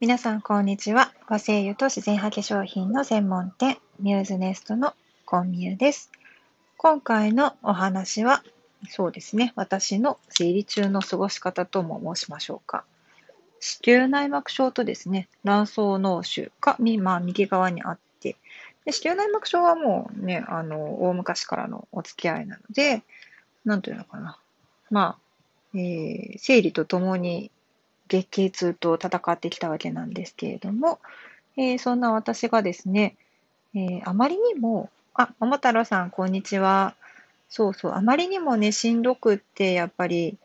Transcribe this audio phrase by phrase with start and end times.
[0.00, 1.12] 皆さん、こんにちは。
[1.26, 6.12] 和製油と自然派化粧品の専門店、ミューズネストのコンミューです。
[6.76, 8.44] 今回のお話は、
[8.88, 12.84] そうですね、私の生理中の過ごし方とも申しましょうか。
[13.58, 18.36] 子宮内膜症とですね、卵巣脳腫が、まあ、右側にあって、
[18.84, 23.02] で子宮内膜症はもうね、あの、大昔からのお付き合いなので、
[23.64, 24.38] なんというのかな。
[24.92, 25.18] ま
[25.74, 27.50] あ、えー、生理とともに
[28.08, 30.98] 月経痛と戦ってきたわけなんですけれども、
[31.56, 33.16] えー、そんな私がですね、
[33.74, 36.94] えー、あまりにも、あ、桃太郎さん、こんにちは。
[37.48, 40.38] そうそう、あまりにもね、しんどくって、やっぱり、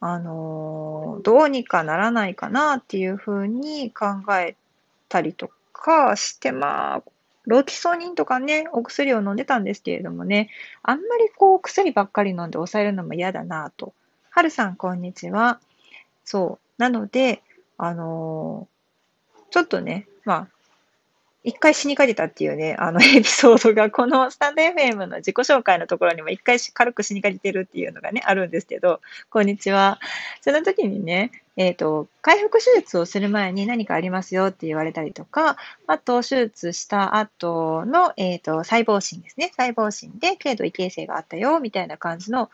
[0.00, 4.06] あのー、どうにかならないかなっていうふうに考
[4.38, 4.56] え
[5.08, 7.02] たりとかして、まあ、
[7.46, 10.50] ロキソニンとかね、お薬を飲んでたんですけれどもね、
[10.82, 13.92] あんまりこう、薬ばっかり飲んで抑えるのも嫌だなと。
[14.30, 15.58] はるさん、こんにちは。
[16.24, 16.69] そう。
[16.80, 17.42] なので、
[17.76, 20.48] あのー、ちょっとね、まあ、
[21.44, 30.00] 一回死にかけたっていうね、あの エピソードが、このスタンド FM の自己紹介のところにも一回軽く死にかけてるっていうのがね、あるんですけど、こんにちは。
[30.40, 39.52] その時にね、えっ、ー、と、回復手術をする前に何かありますよって言われたりとか、あと、手術した後の、えっ、ー、と、細胞診ですね。
[39.54, 42.50] 細胞診で軽度異形成があったよ、みたいな感じの、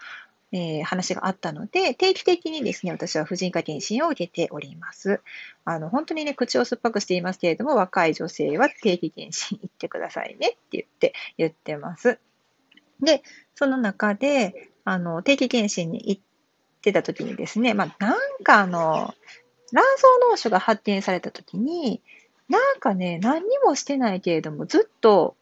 [0.53, 5.21] えー、話があったので、定期的にですね、私は婦人科検診を受けております。
[5.65, 12.19] あの、本当にね、口を酸っぱくしていますけれども、若い女性は定期検診行ってくださいねって言って、言ってます。
[13.01, 13.23] で、
[13.55, 16.23] その中で、あの、定期検診に行っ
[16.81, 19.15] てた時にですね、まあ、なんかあの、
[19.73, 22.01] 卵巣脳腫が発見された時に、
[22.49, 25.37] なんかね、何にもしてないけれども、ずっと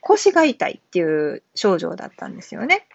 [0.00, 2.86] 腰が痛いっていう症状だったんですよね。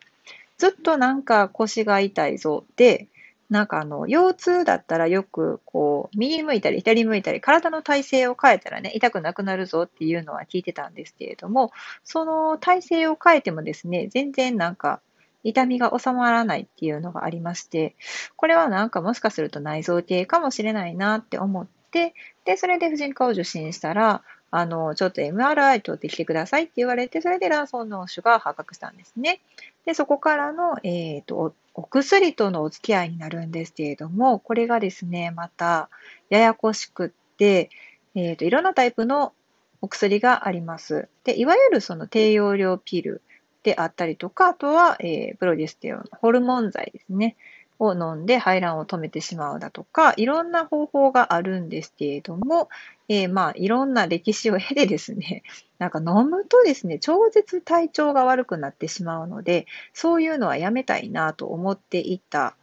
[0.61, 2.65] ずっとなんか腰が痛いぞ。
[2.75, 3.07] で、
[3.49, 11.71] なんかあの、腰痛だったらよくこう、右向いたり左向いたり、体の体勢を変えたらね、痛くなくなるぞっていうのは聞いてたんですけれども、
[12.03, 15.01] その体勢を変えてもですね、全然なんか
[15.43, 17.95] 痛みが収まらないっていうのがありまして、
[18.35, 22.13] これはなんかもしかすると内臓系かもしれないなって思って、
[22.45, 29.39] で、それで婦人科を受診したら、あの、ちょっと MRI 取ってきてくださいって言われて、それで卵巣脳腫が発覚したんですね。
[29.85, 35.89] で、そこからの、えっ、ー、と、お薬とのお付き合いになるんですけれども、これがですね、また、
[36.29, 37.69] ややこしくって、
[38.13, 39.33] えっ、ー、と、いろんなタイプの
[39.81, 41.07] お薬があります。
[41.23, 43.21] で、いわゆるその低用量ピル
[43.63, 47.37] であったりとか、あとは、えー、プロディステロン、ホルモン剤ですね。
[47.81, 52.69] を飲んで排卵を止めてしまうだとか、いろんな方法があるんですけれども、
[53.09, 55.41] えー、まあ、いろんな歴史を経てですね、
[55.79, 62.55] なんか飲むとですね、超絶体調が悪くなってしまうので、そういうのはやめたいなと思っていた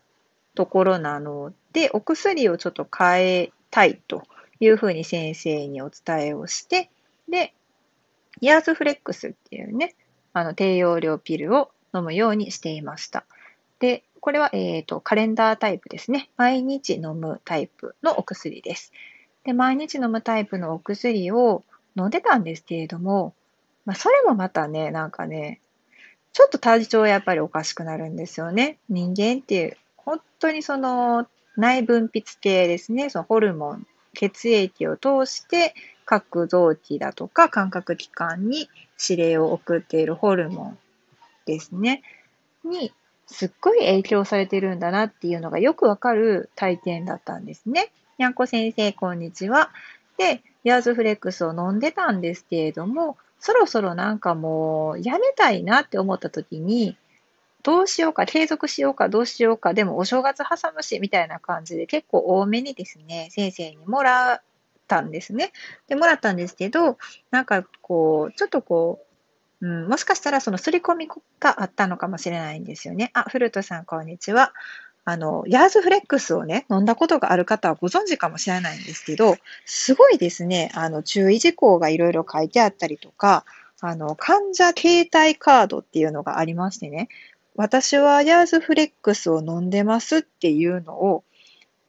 [0.54, 4.22] ところなので、お薬をちょっと変えたいと
[4.60, 6.90] いうふうに先生にお伝えをして、
[7.28, 7.54] で、
[8.40, 9.96] イヤーズフレックスっていうね、
[10.32, 13.24] あの低用量ピルを飲むようにしていました。
[13.80, 16.30] で、これは、えっ、ー、と、カレンダータイプですね。
[16.36, 18.92] 毎日飲むタイプのお薬です。
[19.44, 21.64] で、毎日飲むタイプのお薬を
[21.96, 23.34] 飲んでたんですけれども、
[23.84, 25.60] まあ、それもまたね、なんかね、
[26.32, 28.78] ちょっと体調やっぱりおかしくなるんですよね。
[28.88, 35.74] 人間っていう、本当にその内分泌系ですね、そのホルモン、血液を通して
[36.04, 38.68] 各臓器だとか感覚器官に
[39.08, 40.78] 指令を送っているホルモン
[41.46, 42.02] ですね、
[42.64, 42.92] に
[43.30, 47.92] すっごい影響されてるんだなっていうのがよくわかる体験だったんですね。
[48.18, 49.70] にゃんこ先生、こんにちは。
[50.16, 56.96] で、ヤーズフレックスを飲んでたんですけれども、そろそろなんかもうやめたいなって思った時に、
[57.62, 64.42] どうしようか、継続しようか、どうしようか、でもお正月挟むし、みたいな感じで結構多めにですね、先生にもらっ
[64.86, 65.52] たんですね。
[65.86, 66.98] で、もらったんですけど、
[67.30, 69.07] なんかこう、ちょっとこう、
[69.60, 71.08] うん、もしかしたらその刷り込み
[71.40, 73.10] があったのかもしれないんですよね。
[73.14, 74.52] あ、フルトさん、こんにちは。
[75.04, 83.44] あの、ヤーズフレックスをね、飲んだことがある方はご存知かもしれないんですけど、すごいですね、あの、注意事項がいろいろ書いてあったりとか、
[83.80, 87.08] あの、患者携帯カードっていうのがありましてね、
[87.56, 91.24] 私はヤーズフレックスを飲んでますっていうのを、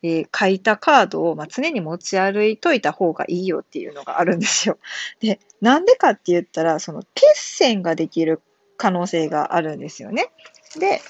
[0.02, 4.78] えー、書いたカードを、まあ、常に持ち歩いといた方がいいよっていうのがあるんですよ。
[5.20, 8.42] で、なんでかって言ったら、その血栓ができる
[8.78, 10.32] 可能性があるんですよね。
[10.80, 11.02] で、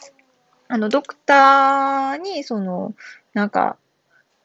[0.68, 2.94] あの、ドクターに、その、
[3.34, 3.78] なんか、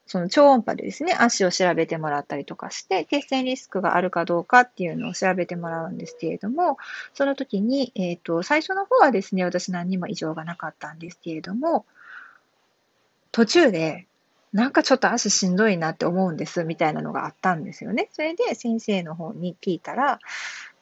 [0.07, 6.77] その超音波でですね、足を調べてもらったりとかして、血栓リスクがあるかどうかっていうのを調べてもらうんですけれども、
[7.15, 11.87] その時に、えっ、ー、と、最初の方はですね、私何にも異常がなかったんですけれども、
[13.33, 14.07] 途中で、
[14.55, 18.09] なんかちょっと足しんどいなって思うんですみたいなのがあったんですよね。
[18.13, 20.21] それで先生の方に聞いたら、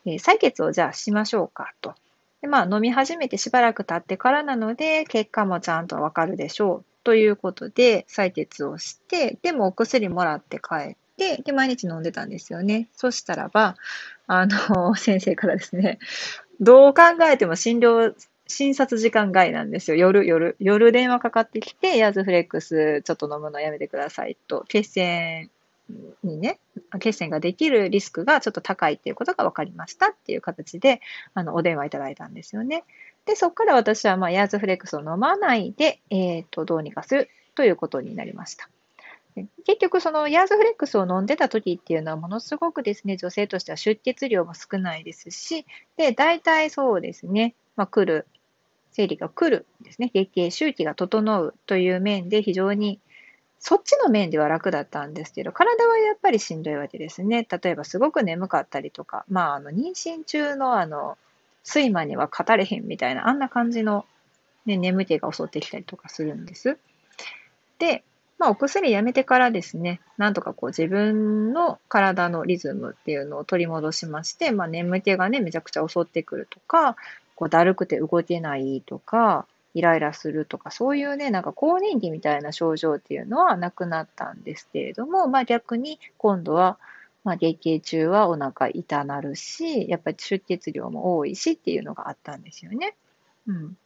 [0.05, 1.95] えー、採血をじゃあしましょうかと。
[2.43, 12.89] でまあ、飲み始めてしばらく経ってからなので、結果もちゃんとわかるでしょうということで採血をして、でもお薬もらって帰って、で、毎日飲んでたんですよね。
[12.95, 13.77] そしたらば、
[14.27, 15.99] あの、先生からですね、
[16.61, 18.15] どう考えても診療
[18.53, 19.97] 診察時間外なんですよ。
[19.97, 25.51] 夜、夜、夜電話かかってきて、ヤーズフレックスちょっと飲むのやめてくださいと、血栓
[26.23, 26.59] にね、
[27.01, 31.01] 血栓ができるリスクがちょっと高いっていうことが分かりましたっていう形で、
[31.35, 32.85] あの、お電話いただいたんですよね。
[33.25, 38.69] で、そこから私は、まあ、ヤーズフレックスを飲まないで、えっ、ー、と、どうにかするということになりました。
[39.65, 45.65] 結局、そのヤーズフレックスを飲んでた時っていうのは、ものすごくですね、女性としては出血量も少ないですし、
[45.97, 48.27] で、大体そうですね、まあ、来る
[48.93, 53.01] 生理が来るですね、月経周期が整うという面で非常に
[53.65, 57.47] そっちの面では楽だったんですけど、体はやっぱりしんどいわけですね。
[57.49, 61.17] 例えばすごく眠かったりとか、まあ、あの、妊娠中のあの、
[61.65, 64.05] 睡魔には語れへんみたいな、あんな感じの、
[64.67, 66.77] ね、眠気が襲ってきたりとかするんです。
[67.79, 68.03] で、
[68.37, 76.97] まあ、お薬やめてからですね、なんとかこう自分の体のリズムっていうのを取り戻しまして、まあ、眠気がね、めちゃくちゃ襲ってくるとか、
[77.35, 86.79] こうだるくて動けないとか、イライラするとか、そういうね、なんか更年期みたいな症状っていうのはなくなったんですけれども、まあ逆に今度は、
[87.25, 92.95] まあ月経中はお腹痛なるし、やっぱり出血量も多いしっていうのがあったんですよね。
[93.47, 93.77] うん。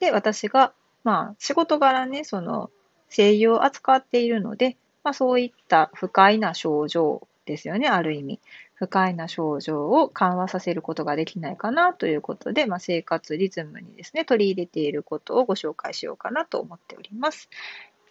[0.00, 0.72] で、私が、
[1.04, 2.70] まあ仕事柄ね、その
[3.08, 8.40] 声優を扱っているので、まあそういった不快な症状ですよね、ある意味。
[8.74, 17.50] 不快な症状を緩和させることができないかなということで、まあ、生活リズムにですね、取り入れていることをご紹介しようかなと思っております。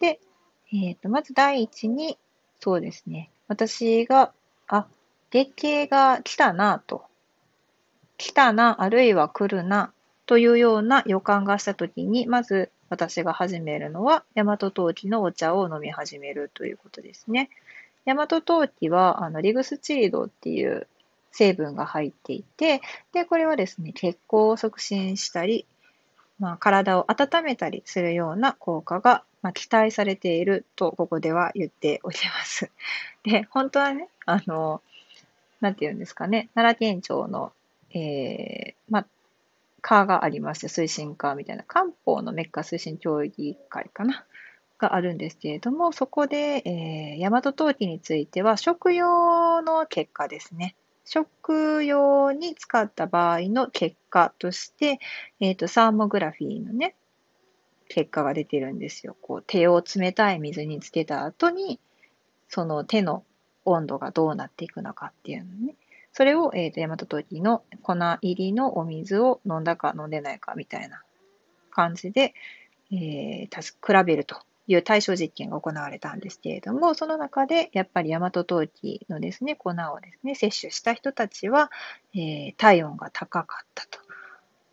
[0.00, 0.20] で、
[0.72, 2.18] えっ、ー、と、まず第一に、
[2.60, 4.34] そうですね、私が、
[4.66, 4.86] あ、
[5.30, 7.04] 月経が来たなと、
[8.18, 9.92] 来たな、あるいは来るな、
[10.26, 17.48] というような予感がしたときに、まず私が始めるのは、大和陶器のお茶を飲み始めるということですね。
[18.08, 20.86] 大和陶器はあのリグスチリドっていう
[21.30, 22.80] 成分が入っていて、
[23.12, 25.66] で、これはですね、血行を促進したり、
[26.38, 32.70] まあ、体を温めたりするような効果が、まあ、期待されていると、ここでは言っております。
[33.24, 34.80] で、本当はね、あの、
[35.60, 37.52] なんて言うんですかね、奈良県庁の、
[37.92, 39.06] えー、まあ、
[39.82, 44.24] 科がありまして、推進科みたいな、漢方のメッカ推進協議会かな。
[44.78, 50.76] があるんですけれども、そこで、えー、大和陶器については食用の結果ですね。
[51.04, 55.00] 食用に使った場合の結果として、
[55.40, 56.94] えっ、ー、と、サーモグラフィーのね、
[57.88, 59.16] 結果が出てるんですよ。
[59.22, 61.80] こう、手を冷たい水につけた後に、
[62.48, 63.24] その手の
[63.64, 65.74] 温度がどうなっていくのかっていうのね。
[66.12, 71.02] それを、えっ、ー、と、大和陶器の粉入りのお水を飲んだか飲んでないかみたいな
[71.70, 72.34] 感じで、
[72.92, 74.36] えー、比べると
[74.68, 81.70] いう対象実験が行われたんですけれども、その中でやっぱり大和陶器のですね、粉をですね、摂取した人たちは、
[82.14, 83.98] えー、体温が高かったと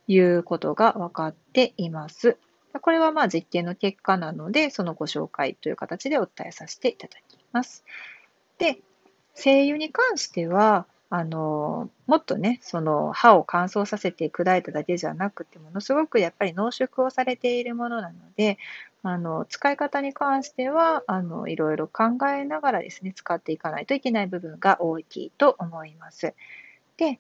[0.08, 2.38] いうことが分かっています。
[2.82, 7.86] これはまあ実験の結果なので、そのご紹介という形でお伝えさせていただきます。
[8.58, 8.80] で、
[9.34, 18.58] 精油に関しては、あの、もっとね、その歯を乾燥させて砕いただけじゃなくて、ものすごくやっぱり濃縮をされているものなので、
[19.08, 26.34] あの、使い方に関しては、あの、いろいろ考えながらですね、使っていかないといけない部分が大きいと思います。
[26.98, 27.20] で、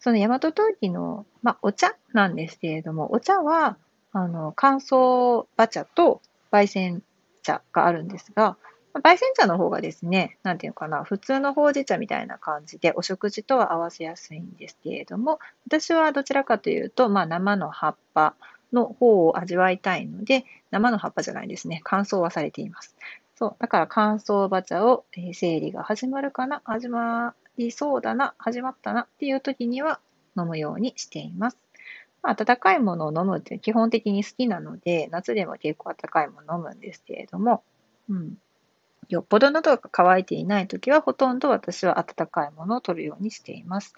[0.00, 3.76] その大和陶器の、まあ、お茶なんですけれども、お茶は、
[4.12, 7.02] あの、乾燥馬茶と焙煎
[7.42, 8.56] 茶があるんですが、
[8.94, 18.34] 焙煎茶の方がですね、なんていうのかな、普通のほうじ茶みたいな感じで、お食事とは合わせやすいんですけれども、私はどちらかというと、まあ、生の葉っぱ
[18.72, 22.96] の方を味わいたいので、生の葉っぱじゃないですね、乾燥はされています。
[23.36, 30.00] そう、だから乾燥馬茶を、えー、生理が始まるかな、始まりそうだな、始まったなっていう時には
[30.36, 31.58] 飲むようにしています。
[32.22, 37.62] まあ、温かいものを飲むって基本的に好きなので、夏でも結構温かいものを飲むんですけれども、
[38.08, 38.38] うん。
[39.08, 43.94] よっぽど喉が渇いていないときは、ほとんど私は温かいものを取るようにしています。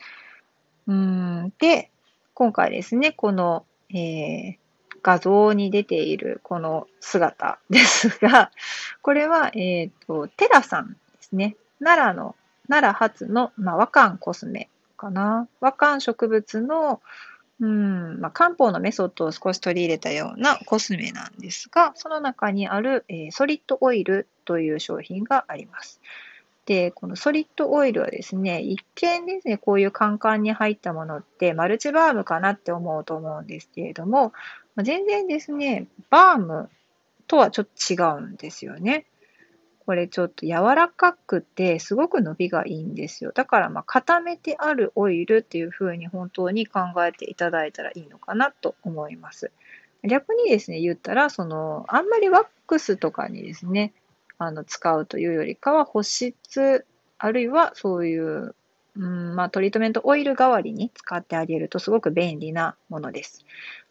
[0.87, 1.53] うん。
[1.59, 1.91] で、
[2.35, 4.57] 今回ですね、この、えー、
[5.03, 8.51] 画像に出ているこの姿ですが、
[9.03, 11.57] これは、えっ、ー、と、テラさんですね。
[11.83, 12.37] 奈良の、
[12.69, 15.49] 奈良発の、まあ、和漢コスメかな。
[15.61, 17.01] 和漢植物の、
[17.61, 26.01] うん、まあ、漢方のメソッドを少し取り入れたようなコスメなんですが、その中にある、えー、ソリッドオイルという商品があります。
[26.67, 34.33] で、このソリッドオイルはですね、一見ですね、こういうカンカンに入ったものってマルチバームかなって思うと思うんですけれども、
[34.77, 36.71] 全然ですね、バーム
[37.27, 39.07] とはちょっと違うんですよね。
[39.87, 43.33] これちょっと柔らかくてすごく伸びがいいんですよ。
[43.33, 49.51] だからまあ固めてあるオイルっていう風に本当に考えていただいたらいいのかなと思います。
[50.05, 53.93] 逆にですね、言ったら、その、あんまりワックスとかにですね、
[54.41, 56.87] あの、使うというよりかは保湿、
[57.19, 58.55] あるいはそういう、
[58.97, 63.45] うん、まあ、トリートメントオイル代わりに使ってあげるとすごく便利なものです。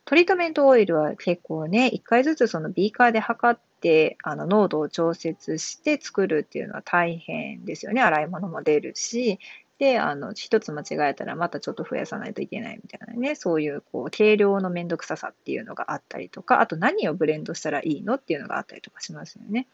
[0.06, 8.02] トリートメントオイルは結構ね、一回ずつそのビーカーで測って、あの、濃度を調節して作るっていうのは大変ですよね。
[8.02, 9.40] 洗い物も出るし、
[9.78, 19.68] で、あの、一つ間違えたらまたちょっと増やさないといけないみたいなね、そういう、こう、計量のめんどくささっていうのがあったりとか、あと何をブレンドしたらいいのっていうのがあったりとかしますよね。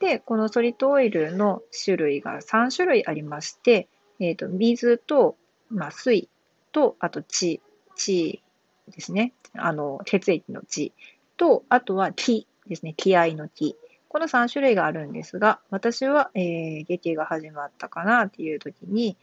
[0.00, 3.88] で、このソリッドオイルの種類が3種類ありまして、
[4.20, 5.36] えっ、ー、と、水と、
[5.70, 6.28] まあ、水
[6.72, 7.60] と、あと血、
[7.96, 8.40] 血
[8.88, 9.32] ですね。
[9.54, 10.92] あの、血液の血
[11.36, 12.94] と、あとは気ですね。
[12.96, 13.76] 気合の気。
[14.08, 19.16] この3種類があるんですが、私は、えー、劇が始まったかなっていう時に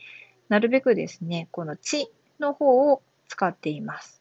[0.50, 4.21] なるべくですね、この血の方を使っています。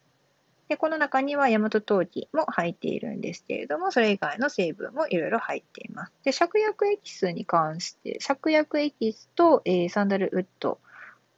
[0.70, 6.12] で、この中には大和陶器も入っているんですけれども、それ以外の成分もいろいろ入っています。
[6.22, 10.78] で、芍薬エキスに関して、芍薬エキスと、えー、サンダルウッド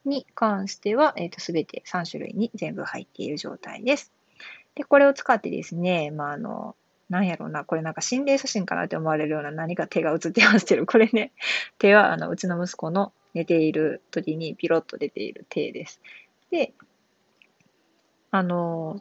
[0.04, 4.12] に関しては、えっ、ー、と、すべて3種類に全部入っている状態です。
[4.74, 6.76] で、これを使ってですね、まあ、あの、
[7.08, 11.32] なんやろうな、これなんか心霊写真かなって思われるような何か手が写ってますけど、これね、
[11.78, 16.02] 手はあのうちの息子の寝ている時にピロッと出ている手です。
[16.50, 16.74] で、
[18.30, 19.00] あの、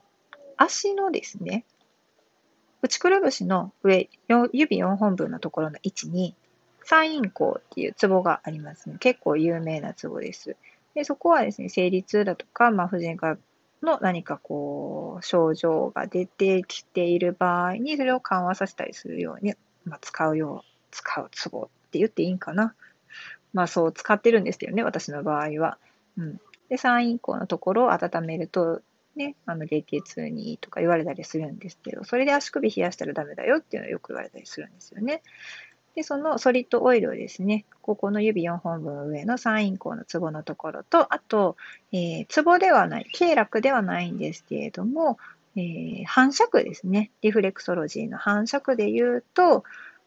[0.64, 1.66] 足のですね、
[2.84, 4.10] 内くるぶしの上、
[4.54, 6.36] 指4本分のところの位置に、
[6.84, 8.98] 三陰交っていうツボがありますね。
[9.00, 10.56] 結構有名なツボです。
[10.94, 13.38] で、そこはですね、生理痛だとか、まあ、婦人科
[13.82, 22.76] の何かこう、症状が出てきている場合に、それを緩和させたりするように、まあ、使うよう、使うツボって言っていいんかな。
[23.54, 25.80] まあ、そう使ってるんですけどね、私の場合は。
[26.18, 26.40] うん。
[26.70, 28.82] で、産院口のところを温めると、
[29.16, 35.22] ね、あの、月経痛にとか言われたりするんですけど、それで足首冷やしたらダメだよっていうのをよく言われたりするんですよね。
[35.96, 41.58] で、そのソリッドオイルをですね、ここの指4本分上の三陰交のツボのところと、あと、
[41.92, 45.18] えー、ツボではない、経絡ではないんですけれども、
[45.58, 47.12] えー、反射区ですね。
[47.22, 49.64] リフレクソロジーの反射区で言うと、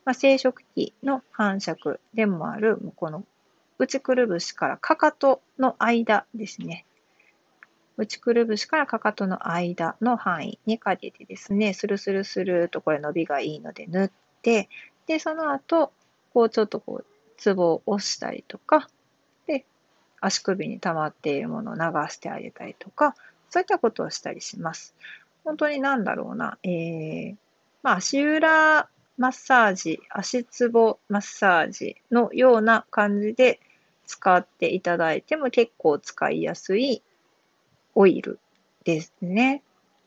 [0.06, 3.24] まあ、生殖器の反射区でもある、この
[3.78, 6.83] 内くるぶしからかかとの間ですね。
[7.96, 14.10] 内くるぶしからかかとの間の範囲にかけてですね、スルスルスルとこれ伸びがいいので塗っ
[14.42, 14.68] て、
[15.06, 15.92] で、その後、
[16.32, 18.88] こうちょっとこう、ツボを押したりとか、
[19.46, 19.64] で、
[20.20, 23.14] 足首に溜まっているものを流してあげたりとか、
[23.50, 24.94] そういったことをしたりします。
[25.44, 27.36] 本当になんだろうな、えー、
[27.82, 33.60] まあ、足裏マッサージ、足つぼマッサージのような感じで
[34.06, 37.02] 使っていただいても結構使いやすい
[37.94, 38.38] オイル
[38.84, 39.62] ですね。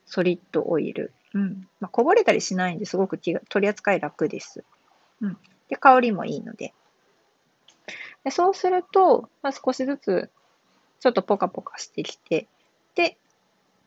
[0.06, 1.12] ソリッドオイル。
[1.34, 1.68] うん。
[1.80, 4.64] まあ、こぼれたりしないんですごく気が取り扱い楽です。
[5.20, 5.36] うん。
[5.68, 6.72] で、香りもいいので。
[8.24, 10.30] でそうすると、まあ、少しずつ、
[11.00, 12.48] ちょっとポカポカしてきて、
[12.94, 13.16] で、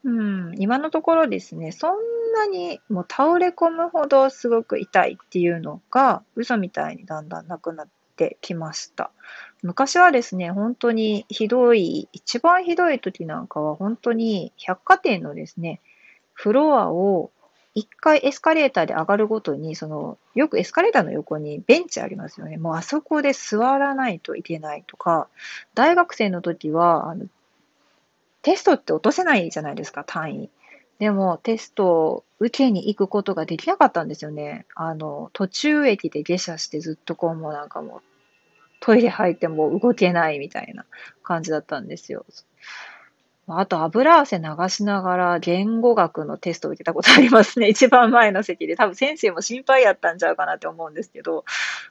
[0.03, 1.97] うん、今のところですね、そん
[2.33, 7.87] なにもう倒れ込むほどすごく痛いっていうのが、嘘みたいにだんだんなくなっ
[8.21, 9.09] てきました。
[9.63, 15.79] 昔はですね、本当にひどい、一番ひどい時なんかは本当に百貨店のですね、
[16.33, 17.31] フロアを
[17.73, 22.57] 一回エスカレーターで上がるごとに、その、よくエスカレーターの横にベンチありますよね。
[22.57, 25.27] もうあそこで座らないといけないとか、
[25.73, 27.25] 大学生の時は、あの、
[28.41, 30.49] テストって落とせないじゃないですか、単位。
[30.99, 34.65] でも、テストを受けに行くことができなかったんですよね。
[34.75, 38.10] あの、途中駅で下車してずっとこう、もうなんかもう、
[38.81, 40.85] トイレ入っても動けないみたいな
[41.23, 42.25] 感じだったんですよ。
[43.47, 47.67] あと油汗流しながら言語学のテストを受けたことありますね。
[47.69, 48.75] 一番前の席で。
[48.75, 51.45] 多分先生も心配やったんちゃうかなって思うんですけど、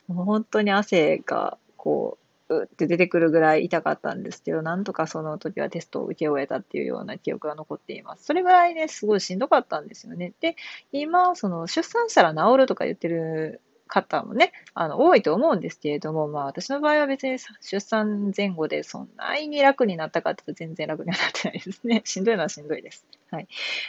[0.08, 2.18] もう本当に汗がこ
[2.48, 8.24] う、うって出てくるぐらい痛かったんですけど、なんとかその時はテストを受け終えたっていうような記憶が残っています。
[8.24, 10.32] それぐらいね、すごいしんどかったんですよね。
[10.40, 10.56] で、
[10.90, 22.02] 今、その出産したら治るとか言ってる方もね、あの、多いと思うんですけれども、まあ私の場合は別に出産前後でそんなに楽になったかっていうと全然楽にはなってないですね。
[22.06, 23.04] しんどいのはしんどいです。
[23.30, 23.48] はい。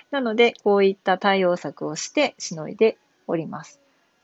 [0.10, 3.80] なので、こういった対応策をしてしのいでおります。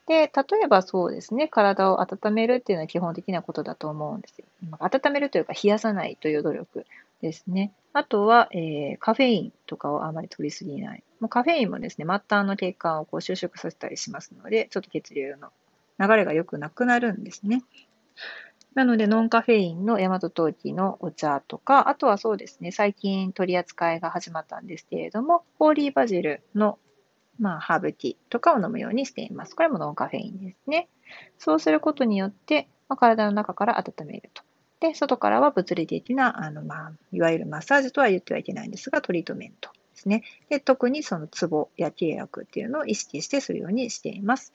[0.06, 4.46] で、例えばそうですね、体を温めるっていうのは基本的なことだと思うんですよ。
[4.80, 6.86] 温めるというか、冷やさないという努力
[7.20, 7.72] ですね。
[7.92, 11.02] あとは、えー、カフェインとかをあまり取りすぎない。
[11.20, 15.50] もうカフェインもですね、末端の血管をこう収縮させたりしますので、ちょっと血流の
[15.98, 17.62] 流れが良くなくなるんですね。
[18.74, 26.78] なので、ノンカフェインの大和陶器のお茶とか、あとはそうですね、最近取り扱いが始まったんですけれども、ホーリーバジルの
[27.38, 29.54] まあ、ハーブティーとかを飲むようにしています。
[29.54, 30.88] これもノンカフェインですね。
[31.38, 34.42] そうすることによって、まあ、体の中から温めると。
[34.80, 40.24] で、外からは物理的な、あの、まあ、いわゆるマッサージとは言ってはいけないんですが、トリートメントですね。
[40.48, 44.52] で、特にそのツボや契約っていうのを意識してするようにしています。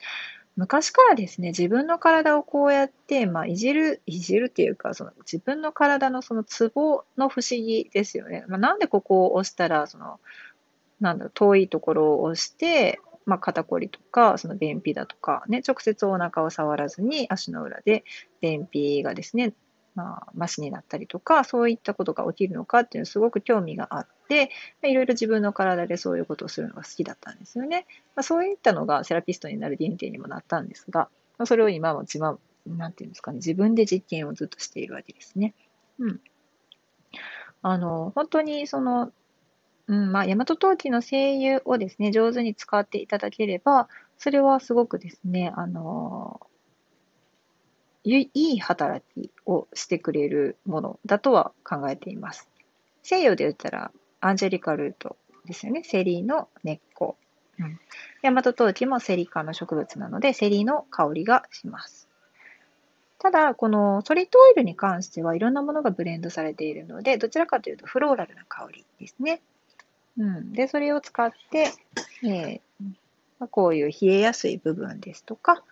[0.56, 8.44] 昔からですね、自分の体をこうやって、まあ、いじる、いじるっていうか、その自分の体のそのツボの不思議ですよね。
[8.46, 10.20] まあ、なんでここを押したら、その、
[11.00, 18.04] なんだろう、遠いところを押して、まあ、肩こりとか、その便秘だとか、ね、直接お腹を触らずに足の裏で
[18.40, 19.54] 便秘がですね、
[19.94, 24.50] まあ、マシになったりとか、そういったことが起きるのかっていうのすごく興味があって、
[24.82, 27.86] いろいろ自分の体でそういうことをするのが好きだったんですよね。
[28.16, 31.08] まあ、そういったのがセラピストになる原点にもなったんですが、
[31.38, 35.54] まあ、それを今も自慢、なんていうんですかね、自分で実験をずっとしているわけですね。
[35.98, 36.20] うん。
[37.62, 39.12] あの、本当にその、
[39.86, 46.40] うん、まあ、大和陶器の精油をですね、上手に使っていただければ、それはすごくですね、あの
[48.04, 52.48] いい働きをしてくれるものだとは考えています。
[53.02, 55.82] 西洋で言ったら、アンジェリカルートですよね。
[55.84, 57.16] セリの根っこ。
[57.58, 57.78] うん、
[58.22, 62.08] 大和陶器もセリ科の植物なので、セリの香りがします。
[63.18, 69.40] ただ、このソリッドオイルに関してはいろんなものがブレンドされているので、どちらかというとフローラルな香りですね。
[70.18, 71.72] うん、で、それを使って、
[72.22, 75.62] えー、こういう冷えやすい部分ですとか、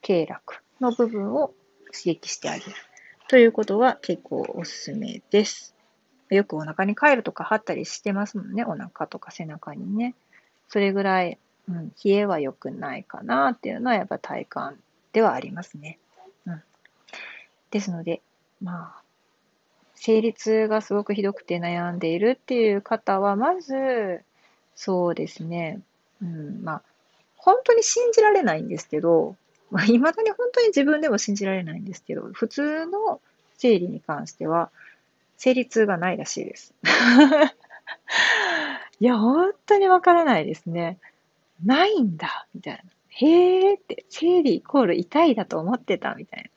[0.00, 1.54] 経絡の部分を
[1.92, 2.72] 刺激してあげる
[3.28, 5.74] ということは結構おすすめです。
[6.30, 8.64] よくお腹にカイルとか貼ったりしてますもんね。
[8.64, 10.14] お腹とか背中にね。
[10.68, 14.76] それぐらい、うん、冷えは良くないかなっていうのはやっぱ体感
[15.12, 15.98] ではありますね。
[16.46, 16.62] うん。
[17.70, 18.20] ですので、
[18.62, 19.02] まあ、
[19.94, 24.22] 生理痛がすごくひどくて悩んでいるっていう方は、まず、
[24.74, 25.80] そうですね、
[26.22, 26.82] うん、まあ、
[27.36, 29.36] 本当に信じられないんですけど、
[29.70, 33.20] まあ、未だに本当に自分でも信じられないんですけど、普通の
[33.56, 34.70] 生理に関しては、
[35.36, 36.74] 生理痛がないらしいです。
[39.00, 40.98] いや、本当にわからないですね。
[41.64, 42.80] ないんだ、みたいな。
[43.08, 46.50] へーって、生理イコール痛いだと思ってた、みたいな。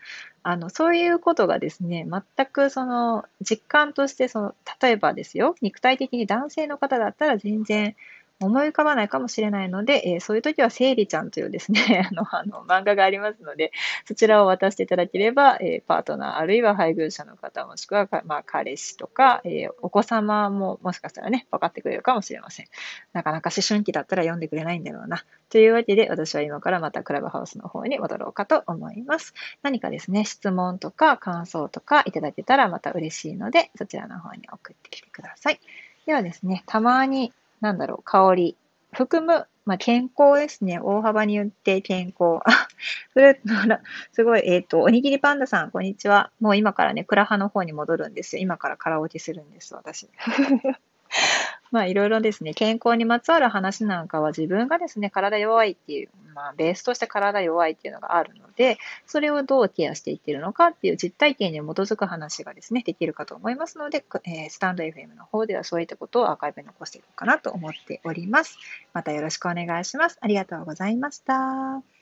[0.43, 7.95] あの、そういうことがですね、全くその実感としてその、例えばですよ、肉体的に男性の方だったら全然
[8.43, 13.71] 思い浮かばないかもしれないので、えー、そういう時は、せいりちゃんというですね、 あの、あの、漫画がありますので、
[14.05, 22.67] そちらを渡していただければ、えー、パートナー、あるいは配偶者の方、もしくは、まあ、彼氏とか、えー、お子様も、もしかしたらね、分かってくれるかもしれません。
[23.13, 25.23] なかなか思春期だったら読んでくれないんだろうな。
[25.49, 29.33] というわけで、私は今からまたクラブハウスの方に戻ろうかと思います。
[29.61, 35.59] 何かですね、質問とか感想とかいただけたらまた嬉しいので、そちらの方に送ってきてください。
[36.05, 37.31] ではですね、たまに
[37.63, 38.57] なんだろう、香り、
[38.91, 40.81] 含む、まあ、健康ですね。
[40.81, 42.41] 大幅に言って健康。
[42.43, 42.67] あ、
[43.13, 43.41] フルーツ、
[44.11, 46.29] すごい、えっ、ー、と、おにぎりパンダさん、こんにちは。
[46.41, 48.41] もう今からね、クラハの方に戻るんですよ。
[48.41, 50.09] 今からカラオケするんです、私。
[51.73, 68.59] まあいろいろですね、健康にまつわる話なんかは自分がですね、体弱いっていう、まあベースとして体弱いっていうのがあるので、それをどうケアしていってるのかっていう実体験に基づく話がですね、できるかと思いますので、えー、スタンド FM の方ではそういったことをアーカイブに残していこうかなと思っております。
[68.93, 70.19] またよろしくお願いします。
[70.21, 71.92] ありがとうございました。